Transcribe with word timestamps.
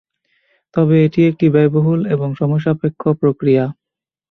তবে 0.75 0.95
এটি 1.05 1.21
একটি 1.29 1.45
ব্যয়বহুল 1.53 1.99
এবং 2.13 2.29
সময় 2.39 2.61
সাপেক্ষে 2.65 3.09
প্রক্রিয়া। 3.21 3.65